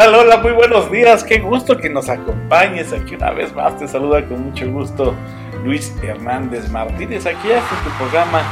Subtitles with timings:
[0.00, 1.24] Hola, muy buenos días.
[1.24, 3.76] Qué gusto que nos acompañes aquí una vez más.
[3.80, 5.12] Te saluda con mucho gusto
[5.64, 8.42] Luis Hernández Martínez aquí en tu programa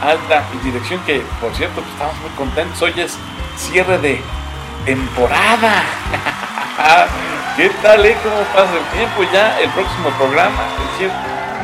[0.00, 2.80] Alta Dirección que, por cierto, pues, estamos muy contentos.
[2.80, 3.18] Hoy es
[3.56, 4.20] cierre de
[4.84, 5.82] temporada.
[7.56, 8.16] ¿Qué tal, eh?
[8.22, 9.24] ¿Cómo pasa el tiempo?
[9.32, 11.10] Ya el próximo programa, es decir,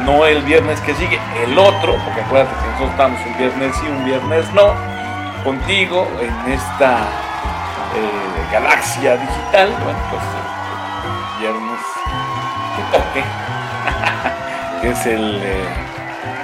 [0.04, 3.86] no el viernes que sigue, el otro, porque acuérdate que nosotros estamos un viernes sí,
[3.86, 4.74] un viernes no,
[5.44, 7.29] contigo en esta
[7.96, 9.70] eh, galaxia digital.
[9.82, 10.22] Bueno, pues
[11.04, 11.80] el viernes
[12.76, 13.24] que toque,
[14.80, 15.40] que es el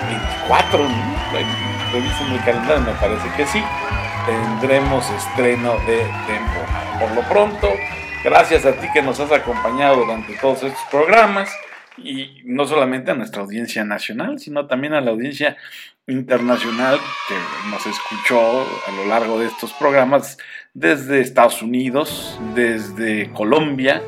[0.06, 1.16] 24, ¿no?
[1.38, 3.62] en el calendario, me parece que sí.
[4.26, 6.98] Tendremos estreno de temporada.
[6.98, 7.68] Por lo pronto,
[8.24, 11.48] gracias a ti que nos has acompañado durante todos estos programas
[11.98, 15.56] y no solamente a nuestra audiencia nacional, sino también a la audiencia
[16.06, 17.34] internacional que
[17.70, 20.38] nos escuchó a lo largo de estos programas
[20.72, 24.02] desde Estados Unidos, desde Colombia,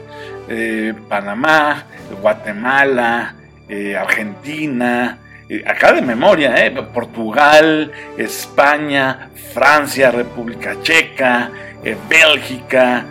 [0.48, 1.86] eh, Panamá,
[2.20, 3.34] Guatemala,
[3.68, 6.54] eh, Argentina, eh, acá de memoria,
[6.92, 11.50] Portugal, España, Francia, República Checa,
[12.08, 13.06] Bélgica,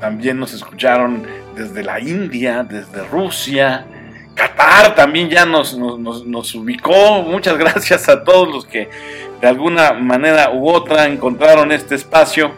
[0.00, 3.86] también nos escucharon desde la India, desde Rusia,
[4.34, 7.22] Qatar también ya nos, nos, ubicó.
[7.22, 8.90] Muchas gracias a todos los que
[9.40, 12.52] de alguna manera u otra encontraron este espacio,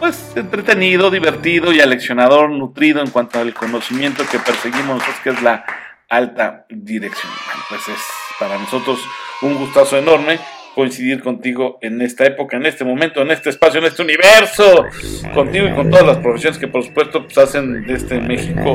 [0.00, 5.64] pues entretenido, divertido y aleccionador, nutrido en cuanto al conocimiento que perseguimos que es la
[6.08, 7.32] alta dirección.
[7.68, 8.00] Pues es
[8.38, 9.00] para nosotros
[9.42, 10.38] un gustazo enorme
[10.76, 14.84] coincidir contigo en esta época, en este momento, en este espacio, en este universo,
[15.32, 18.72] contigo y con todas las profesiones que por supuesto pues, hacen de este México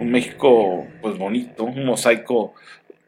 [0.00, 2.54] un México pues bonito, un mosaico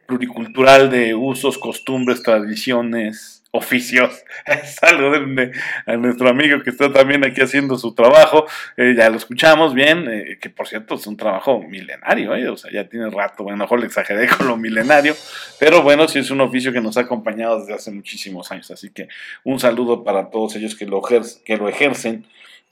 [0.06, 4.22] pluricultural de usos, costumbres, tradiciones, oficios.
[4.64, 5.52] Saluden
[5.86, 8.46] a nuestro amigo que está también aquí haciendo su trabajo.
[8.76, 12.56] Eh, ya lo escuchamos bien, eh, que por cierto es un trabajo milenario, eh, o
[12.56, 15.14] sea, ya tiene rato, bueno, mejor le exageré con lo milenario,
[15.58, 18.70] pero bueno, sí es un oficio que nos ha acompañado desde hace muchísimos años.
[18.70, 19.08] Así que
[19.44, 22.26] un saludo para todos ellos que lo, que lo ejercen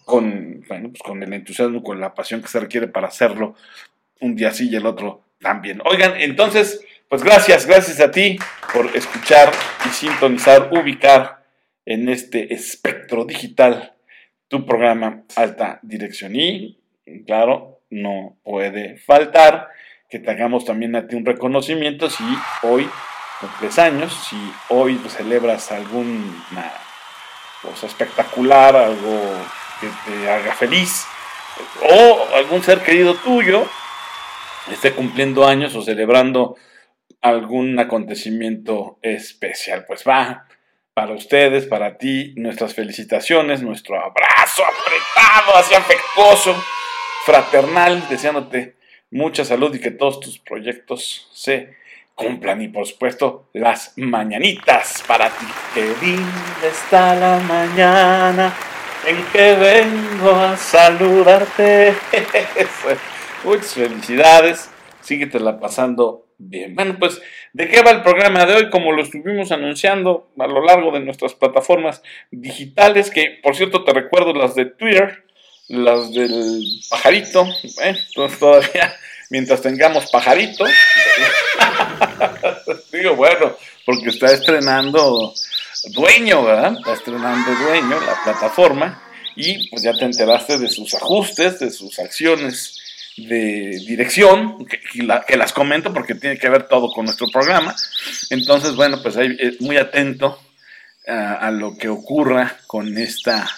[0.05, 3.55] con, bueno, pues con el entusiasmo, con la pasión que se requiere para hacerlo
[4.21, 5.81] un día sí y el otro también.
[5.85, 8.39] Oigan, entonces pues gracias, gracias a ti
[8.73, 9.51] por escuchar
[9.87, 11.45] y sintonizar, ubicar
[11.87, 13.95] en este espectro digital
[14.49, 16.37] tu programa Alta Dirección.
[16.37, 16.79] Y,
[17.27, 19.69] claro, no puede faltar
[20.11, 22.25] que te hagamos también a ti un reconocimiento si
[22.63, 22.89] hoy
[23.41, 24.37] cumples años, si
[24.69, 26.73] hoy celebras alguna
[27.63, 29.21] cosa espectacular, algo
[29.81, 31.07] que te haga feliz,
[31.83, 33.67] o algún ser querido tuyo
[34.71, 36.57] esté cumpliendo años o celebrando
[37.21, 39.85] algún acontecimiento especial.
[39.87, 40.47] Pues va,
[40.95, 46.55] para ustedes, para ti, nuestras felicitaciones, nuestro abrazo apretado, así afectuoso,
[47.25, 48.77] fraternal, deseándote
[49.11, 51.77] mucha salud y que todos tus proyectos se
[52.15, 52.63] cumplan.
[52.63, 55.47] Y por supuesto, las mañanitas para ti.
[55.75, 58.53] Qué linda está la mañana
[59.07, 61.95] en que vengo a saludarte.
[63.45, 64.71] Muchas felicidades.
[65.01, 67.21] Síguetela pasando Bien, bueno, pues,
[67.53, 68.71] ¿de qué va el programa de hoy?
[68.71, 72.01] Como lo estuvimos anunciando a lo largo de nuestras plataformas
[72.31, 75.25] digitales, que por cierto te recuerdo las de Twitter,
[75.67, 77.45] las del pajarito,
[77.83, 77.97] ¿eh?
[78.09, 78.95] entonces todavía,
[79.31, 80.65] mientras tengamos pajarito,
[82.93, 85.35] digo, bueno, porque está estrenando
[85.91, 86.77] dueño, ¿verdad?
[86.79, 89.03] Está estrenando dueño la plataforma
[89.35, 92.79] y pues ya te enteraste de sus ajustes, de sus acciones
[93.27, 97.75] de dirección, que, las comento porque tiene que ver todo con nuestro programa.
[98.31, 100.41] Entonces, bueno, pues ahí eh, muy atento
[101.07, 103.49] a, lo que ocurra con esta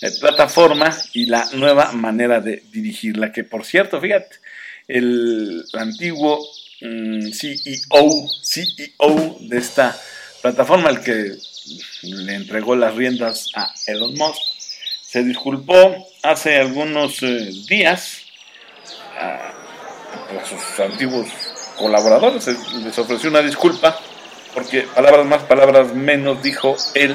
[0.00, 4.36] eh, plataforma y la nueva manera de dirigirla, que por cierto, fíjate,
[4.88, 6.44] el, antiguo
[6.80, 9.96] mm, CEO, CEO de esta
[10.42, 11.36] plataforma, el que
[12.02, 14.40] le entregó las riendas a Elon Musk,
[15.02, 18.27] se disculpó hace algunos eh, días
[19.20, 19.54] a,
[20.44, 21.28] sus antiguos
[21.76, 22.46] colaboradores,
[22.82, 23.98] les ofreció una disculpa
[24.54, 27.14] porque palabras más, palabras menos, dijo él,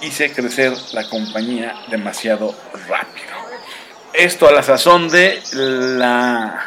[0.00, 2.54] hice crecer la compañía demasiado
[2.88, 3.32] rápido.
[4.12, 6.64] Esto a la sazón de la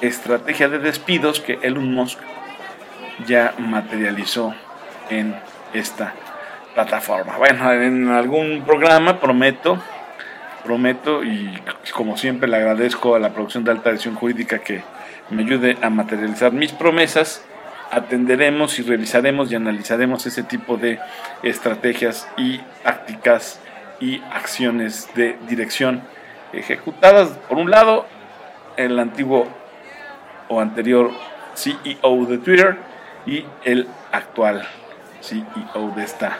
[0.00, 2.18] estrategia de despidos que Elon Musk
[3.26, 4.54] ya materializó
[5.10, 5.36] en
[5.72, 6.14] esta
[6.74, 7.36] plataforma.
[7.36, 9.78] Bueno, en algún programa prometo
[10.64, 11.52] prometo y
[11.92, 14.82] como siempre le agradezco a la producción de alta edición jurídica que
[15.30, 17.44] me ayude a materializar mis promesas,
[17.90, 20.98] atenderemos y revisaremos y analizaremos ese tipo de
[21.42, 23.60] estrategias y tácticas
[24.00, 26.02] y acciones de dirección
[26.52, 28.06] ejecutadas por un lado
[28.76, 29.48] el antiguo
[30.48, 31.10] o anterior
[31.54, 32.76] CEO de Twitter
[33.26, 34.66] y el actual
[35.20, 36.38] CEO de esta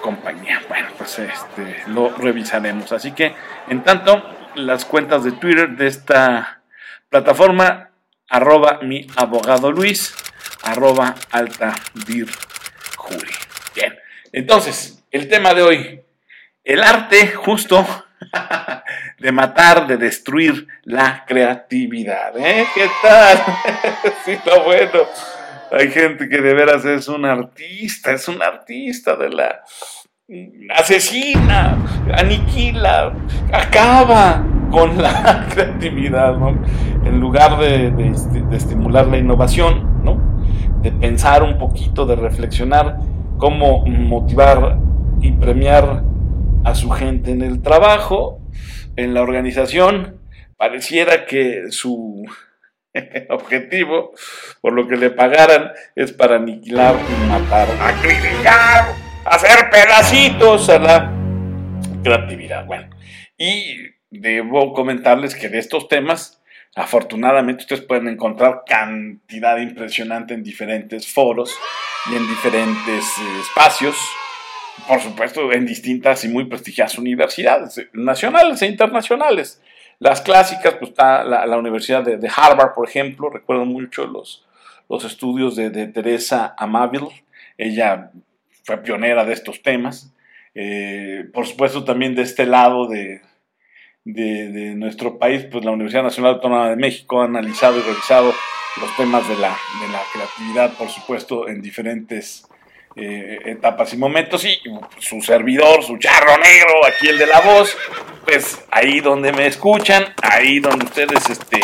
[0.00, 0.62] compañía.
[0.68, 2.92] Bueno, pues este lo revisaremos.
[2.92, 3.34] Así que,
[3.68, 4.22] en tanto,
[4.54, 6.62] las cuentas de Twitter de esta
[7.08, 7.90] plataforma,
[8.28, 10.14] arroba mi abogado Luis,
[10.62, 11.74] arroba alta
[12.06, 12.28] dir
[12.96, 13.32] juri.
[13.74, 13.98] Bien,
[14.32, 16.02] entonces, el tema de hoy,
[16.64, 17.84] el arte justo
[19.18, 22.36] de matar, de destruir la creatividad.
[22.36, 22.66] ¿eh?
[22.74, 23.38] ¿Qué tal?
[24.24, 25.00] sí, está bueno.
[25.72, 29.60] Hay gente que de veras es un artista, es un artista de la
[30.76, 31.76] asesina,
[32.14, 33.12] aniquila,
[33.52, 36.50] acaba con la creatividad, ¿no?
[37.04, 40.20] En lugar de, de, estimular la innovación, ¿no?
[40.82, 42.98] De pensar un poquito, de reflexionar
[43.38, 44.78] cómo motivar
[45.20, 46.04] y premiar
[46.64, 48.40] a su gente en el trabajo,
[48.96, 50.20] en la organización,
[50.56, 52.24] pareciera que su
[53.30, 54.12] objetivo,
[54.60, 56.96] por lo que le pagaran, es para aniquilar
[57.28, 58.94] matar, acribillar,
[59.24, 61.12] hacer pedacitos a la
[62.02, 62.66] creatividad.
[62.66, 62.90] Bueno,
[63.36, 63.76] y
[64.10, 66.42] debo comentarles que de estos temas,
[66.74, 71.56] afortunadamente ustedes pueden encontrar cantidad impresionante en diferentes foros
[72.10, 73.96] y en diferentes eh, espacios
[74.86, 79.60] por supuesto, en distintas y muy prestigiosas universidades nacionales e internacionales.
[80.00, 84.46] Las clásicas, pues está la, Universidad de, Harvard, por ejemplo, recuerdo mucho los,
[84.88, 87.24] los estudios de, Teresa Amaville,
[87.58, 88.10] ella
[88.64, 90.10] fue pionera de estos temas.
[90.54, 93.20] Eh, por supuesto, también de este lado de,
[94.04, 98.32] de, nuestro país, pues la Universidad Nacional Autónoma de México ha analizado y revisado
[98.80, 102.48] los temas de la, de la creatividad, por supuesto, en diferentes
[102.96, 104.60] eh, etapas y momentos y
[104.98, 107.76] su servidor, su charro negro, aquí el de la voz,
[108.24, 111.60] pues ahí donde me escuchan, ahí donde ustedes este,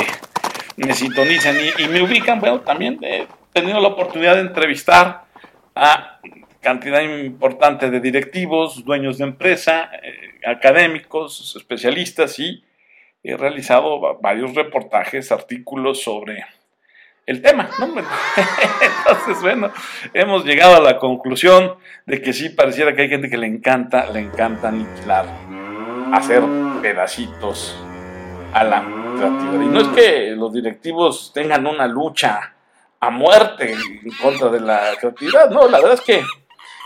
[0.76, 5.24] me sintonizan y, me ubican, bueno, también he tenido la oportunidad de entrevistar
[5.74, 6.20] a
[6.60, 12.64] cantidad importante de directivos, dueños de empresa, eh, académicos, especialistas y
[13.22, 16.44] he realizado varios reportajes, artículos sobre
[17.26, 17.86] el tema, ¿no?
[17.86, 19.70] Entonces, bueno,
[20.14, 21.74] hemos llegado a la conclusión
[22.06, 25.26] de que sí pareciera que hay gente que le encanta, le encanta aniquilar,
[26.12, 26.42] hacer
[26.80, 27.76] pedacitos
[28.52, 28.84] a la
[29.16, 29.60] creatividad.
[29.60, 32.54] Y no es que los directivos tengan una lucha
[33.00, 36.22] a muerte en contra de la creatividad, no, la verdad es que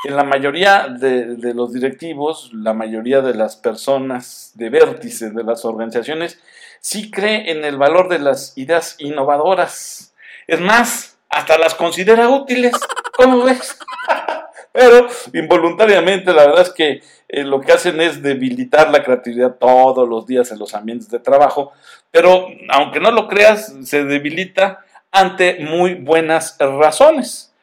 [0.02, 5.44] en la mayoría de, de los directivos, la mayoría de las personas de vértice de
[5.44, 6.40] las organizaciones,
[6.80, 10.10] sí cree en el valor de las ideas innovadoras
[10.50, 12.72] es más, hasta las considera útiles.
[13.16, 13.78] ¿Cómo ves?
[14.72, 20.08] Pero involuntariamente la verdad es que eh, lo que hacen es debilitar la creatividad todos
[20.08, 21.72] los días en los ambientes de trabajo.
[22.10, 27.54] Pero aunque no lo creas, se debilita ante muy buenas razones.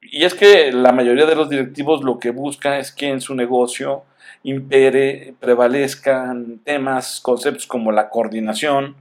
[0.00, 3.34] Y es que la mayoría de los directivos lo que buscan es que en su
[3.34, 4.04] negocio
[4.44, 8.96] impere, prevalezcan temas, conceptos como la coordinación,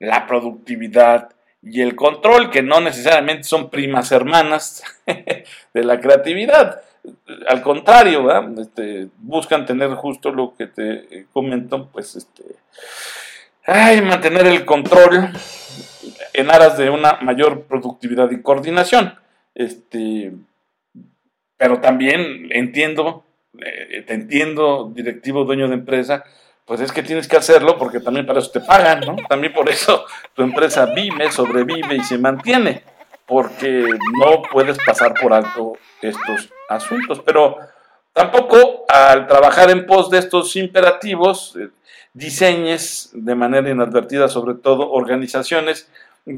[0.00, 1.31] la productividad,
[1.62, 6.82] y el control, que no necesariamente son primas hermanas de la creatividad.
[7.48, 8.28] Al contrario,
[8.60, 12.42] este, buscan tener justo lo que te comento, pues este,
[13.64, 15.30] ay, mantener el control
[16.32, 19.14] en aras de una mayor productividad y coordinación.
[19.54, 20.32] Este,
[21.56, 23.24] pero también entiendo,
[23.60, 26.24] eh, te entiendo, directivo, dueño de empresa,
[26.66, 29.16] pues es que tienes que hacerlo porque también para eso te pagan, ¿no?
[29.28, 30.04] También por eso
[30.34, 32.84] tu empresa vive, sobrevive y se mantiene,
[33.26, 33.84] porque
[34.18, 37.20] no puedes pasar por alto estos asuntos.
[37.20, 37.58] Pero
[38.12, 41.68] tampoco al trabajar en pos de estos imperativos, eh,
[42.14, 45.88] diseñes de manera inadvertida, sobre todo organizaciones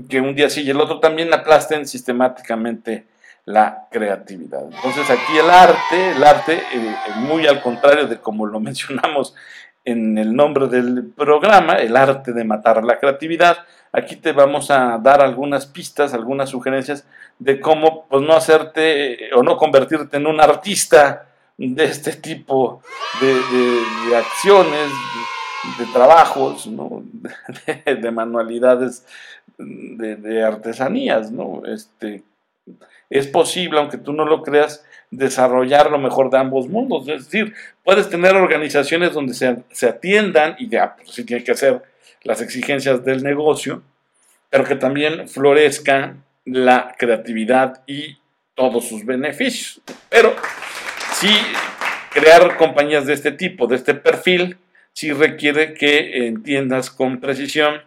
[0.08, 3.06] que un día sí y el otro también aplasten sistemáticamente
[3.44, 4.64] la creatividad.
[4.64, 9.34] Entonces aquí el arte, el arte, eh, muy al contrario de como lo mencionamos
[9.84, 13.58] en el nombre del programa, El arte de matar la creatividad.
[13.92, 17.06] Aquí te vamos a dar algunas pistas, algunas sugerencias
[17.38, 22.82] de cómo pues, no hacerte o no convertirte en un artista de este tipo
[23.20, 24.90] de, acciones,
[25.78, 26.68] de, trabajos,
[27.86, 29.06] de, manualidades,
[29.58, 31.30] de, artesanías.
[31.66, 32.24] Este,
[33.10, 34.84] es posible, aunque tú no lo creas,
[35.16, 37.08] desarrollar lo mejor de ambos mundos.
[37.08, 41.82] Es decir, puedes tener organizaciones donde se, atiendan y ya, pues sí tiene que hacer
[42.22, 43.82] las exigencias del negocio,
[44.50, 48.18] pero que también florezca la creatividad y
[48.54, 49.80] todos sus beneficios.
[50.08, 50.34] Pero
[51.14, 51.28] si
[52.10, 54.58] crear compañías de este tipo, de este perfil,
[54.92, 57.82] sí requiere que entiendas con precisión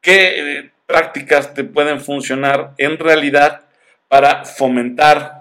[0.00, 3.62] qué eh, prácticas te pueden funcionar en realidad
[4.08, 5.37] para fomentar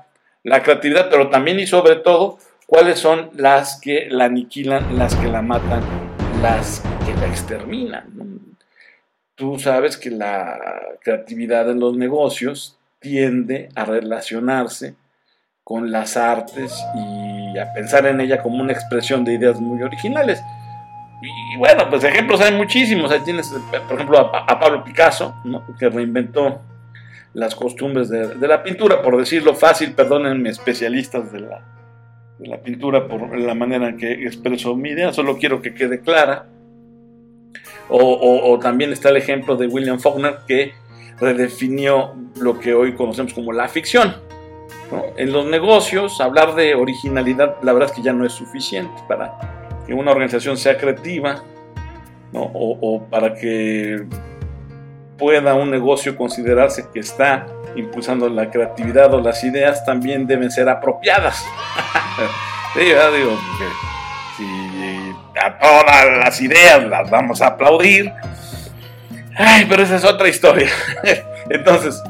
[0.48, 2.38] la creatividad, pero también y sobre todo
[2.68, 5.84] cuáles son las que la aniquilan, las que la matan,
[6.42, 8.56] las que la exterminan.
[9.36, 10.58] Tú sabes que la
[11.04, 14.96] creatividad en los negocios tiende a relacionarse
[15.66, 20.42] con las artes y a pensar en ella como una expresión de ideas muy originales.
[21.22, 23.12] Y bueno, pues ejemplos hay muchísimos.
[23.12, 23.54] Ahí tienes,
[23.86, 25.36] por ejemplo, a, Pablo Picasso,
[25.78, 26.62] que reinventó
[27.38, 31.64] las costumbres de, la pintura, por decirlo fácil, perdónenme especialistas de la,
[32.40, 36.02] de la pintura por la manera en que expreso mi idea, solo quiero que quede
[36.02, 36.48] clara.
[37.90, 40.74] O, también está el ejemplo de William Faulkner que
[41.20, 44.16] redefinió lo que hoy conocemos como la ficción.
[45.16, 49.84] En los negocios, hablar de originalidad, la verdad es que ya no es suficiente para
[49.86, 51.44] que una organización sea creativa
[52.34, 54.08] o para que
[55.18, 60.70] pueda un negocio considerarse que está impulsando la creatividad o las ideas también deben ser
[60.70, 61.44] apropiadas.
[62.74, 63.38] sí, digo,
[64.38, 68.12] si a todas las ideas las vamos a aplaudir,
[69.36, 70.70] ay, pero esa es otra historia.
[71.50, 72.02] Entonces,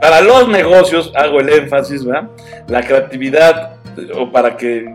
[0.00, 2.28] para los negocios hago el énfasis, ¿verdad?
[2.68, 3.76] La creatividad,
[4.14, 4.94] o para que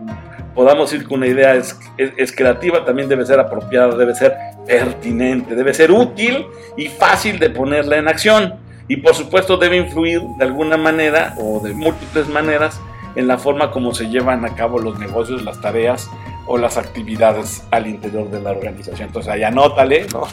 [0.54, 4.34] podamos ir con una idea es, es, creativa, también debe ser apropiada, debe ser
[4.66, 8.54] pertinente, debe ser útil y fácil de ponerla en acción.
[8.88, 12.80] Y por supuesto debe influir de alguna manera o de múltiples maneras
[13.14, 16.10] en la forma como se llevan a cabo los negocios, las tareas
[16.46, 19.08] o las actividades al interior de la organización.
[19.08, 20.26] Entonces ahí anótale, ¿no?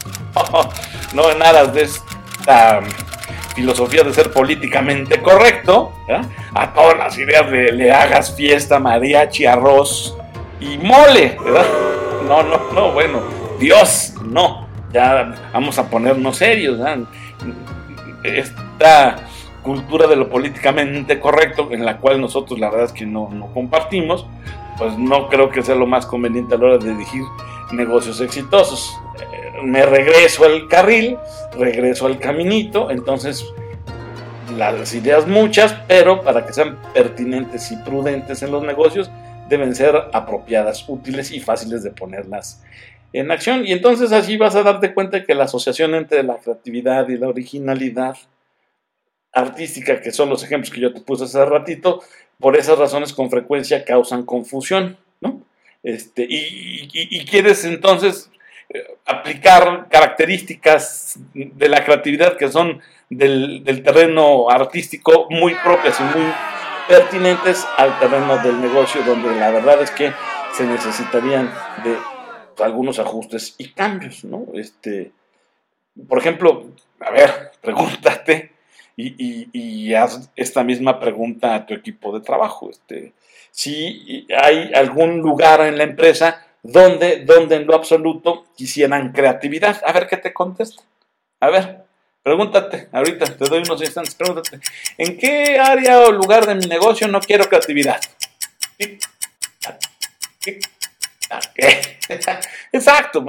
[1.14, 2.82] no en aras de esta
[3.60, 5.92] filosofía de ser políticamente correcto,
[6.54, 10.16] a todas las ideas de le hagas fiesta, mariachi, arroz
[10.62, 11.66] y mole, ¿verdad?
[12.26, 13.20] No, no, no, bueno,
[13.60, 16.80] Dios, no, ya vamos a ponernos serios,
[18.24, 19.28] Esta
[19.62, 23.48] cultura de lo políticamente correcto, en la cual nosotros la verdad es que no, no
[23.54, 24.26] compartimos,
[24.78, 27.24] pues no creo que sea lo más conveniente a la hora de dirigir
[27.74, 28.98] negocios exitosos
[29.64, 31.18] me regreso al carril,
[31.58, 33.46] regreso al caminito, entonces
[34.56, 39.10] las ideas muchas, pero para que sean pertinentes y prudentes en los negocios,
[39.48, 42.64] deben ser apropiadas, útiles y fáciles de ponerlas
[43.14, 43.66] en acción.
[43.66, 47.28] Y entonces así vas a darte cuenta que la asociación entre la creatividad y la
[47.28, 48.18] originalidad
[49.32, 52.02] artística, que son los ejemplos que yo te puse hace ratito,
[52.40, 55.42] por esas razones con frecuencia causan confusión, ¿no?
[55.84, 58.30] Este, y quieres entonces
[59.06, 66.32] aplicar características de la creatividad que son del, terreno artístico muy propias y muy
[66.88, 70.12] pertinentes al terreno del negocio, donde la verdad es que
[70.54, 71.52] se necesitarían
[71.84, 71.98] de
[72.64, 74.46] algunos ajustes y cambios, ¿no?
[74.54, 75.12] Este,
[76.08, 76.68] por ejemplo,
[77.00, 78.52] a ver, pregúntate
[78.96, 82.70] y, y, haz esta misma pregunta a tu equipo de trabajo.
[82.70, 83.14] Este,
[83.50, 89.82] si hay algún lugar en la empresa donde, donde en lo absoluto quisieran creatividad.
[89.86, 90.84] A ver qué te contesta.
[91.40, 91.84] A ver,
[92.24, 94.60] pregúntate, ahorita te doy unos instantes, pregúntate,
[94.98, 98.00] ¿en qué área o lugar de mi negocio no quiero creatividad?
[102.72, 103.26] Exacto,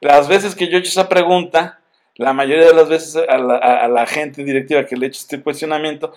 [0.00, 1.80] las veces que yo he hecho esa pregunta,
[2.16, 5.20] la mayoría de las veces a la, a la gente directiva que le he hecho
[5.20, 6.14] este cuestionamiento,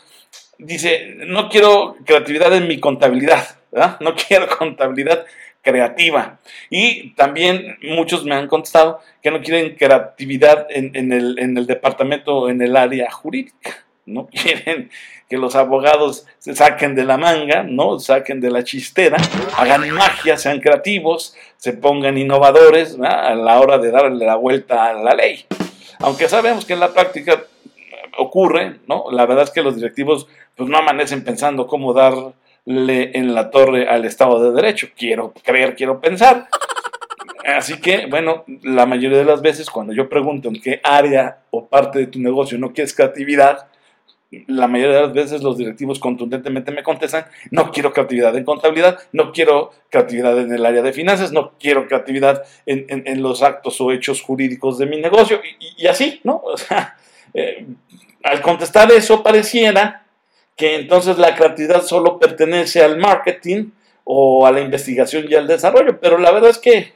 [0.57, 3.59] dice, no quiero creatividad en mi contabilidad,
[3.99, 5.25] no quiero contabilidad
[5.61, 6.39] creativa.
[6.69, 12.49] Y también muchos me han contestado que no quieren creatividad en, el, en el departamento,
[12.49, 13.83] en el área jurídica.
[14.05, 14.91] No quieren
[15.27, 17.99] que los abogados se saquen de la manga, ¿no?
[17.99, 19.17] Saquen de la chistera,
[19.57, 24.93] hagan magia, sean creativos, se pongan innovadores a la hora de darle la vuelta a
[24.93, 25.45] la ley.
[25.99, 27.43] Aunque sabemos que en la práctica
[28.17, 29.05] ocurre, ¿no?
[29.11, 32.13] La verdad es que los directivos pues no amanecen pensando cómo dar
[32.65, 34.87] en la torre al Estado de Derecho.
[34.97, 36.47] Quiero creer, quiero pensar.
[37.45, 41.67] Así que, bueno, la mayoría de las veces cuando yo pregunto en qué área o
[41.67, 43.67] parte de tu negocio no quieres creatividad,
[44.47, 48.99] la mayoría de las veces los directivos contundentemente me contestan, no quiero creatividad en contabilidad,
[49.11, 53.91] no quiero creatividad en el área de finanzas, no quiero creatividad en, los actos o
[53.91, 55.39] hechos jurídicos de mi negocio,
[55.77, 56.41] y, así, ¿no?
[56.43, 56.97] O sea,
[57.33, 57.65] eh,
[58.23, 60.04] al contestar eso pareciera
[60.55, 63.71] que entonces la creatividad solo pertenece al marketing
[64.03, 66.93] o a la investigación y al desarrollo, pero la verdad es que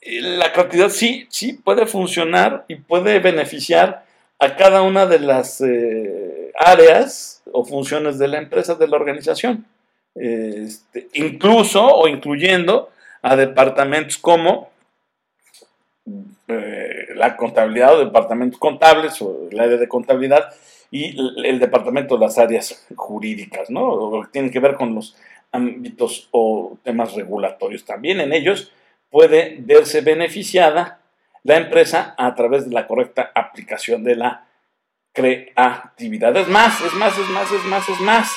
[0.00, 4.04] eh, la creatividad sí, sí puede funcionar y puede beneficiar
[4.38, 9.66] a cada una de las eh, áreas o funciones de la empresa, de la organización.
[10.14, 12.90] este, incluso o incluyendo
[13.22, 14.70] a departamentos como
[16.48, 20.52] eh, la contabilidad o departamentos contables o el área de contabilidad
[20.92, 23.82] y el departamento de las áreas jurídicas, ¿no?
[23.82, 25.16] O tienen que ver con los
[25.50, 27.86] ámbitos o temas regulatorios.
[27.86, 28.70] También en ellos
[29.10, 31.00] puede verse beneficiada
[31.44, 34.46] la empresa a través de la correcta aplicación de la
[35.14, 36.36] creatividad.
[36.36, 38.32] Es más, es más, es más, es más, es más.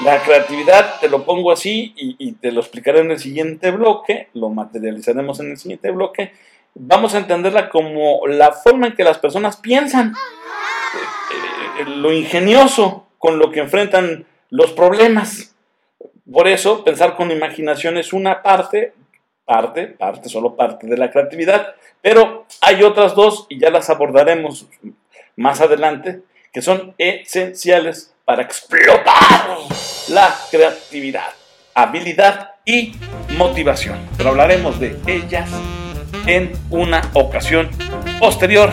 [0.00, 4.50] La creatividad, te lo pongo así y, te lo explicaré en el siguiente bloque, lo
[4.50, 6.32] materializaremos en el siguiente bloque.
[6.74, 10.14] Vamos a entenderla como la forma en que las personas piensan,
[11.86, 15.54] lo ingenioso con lo que enfrentan los problemas.
[16.30, 18.92] Por eso, pensar con imaginación es una parte,
[19.44, 24.66] parte, parte, solo parte de la creatividad, pero hay otras dos y ya las abordaremos
[25.36, 26.20] más adelante,
[26.52, 29.58] que son esenciales para explotar
[30.08, 31.32] la creatividad,
[31.74, 32.92] habilidad y
[33.36, 33.98] motivación.
[34.16, 35.50] Pero hablaremos de ellas
[36.26, 37.68] en una ocasión
[38.18, 38.70] posterior,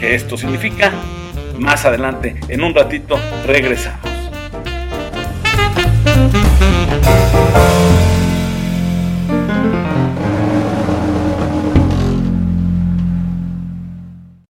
[0.00, 0.92] que esto significa
[1.58, 4.00] más adelante, en un ratito regresamos.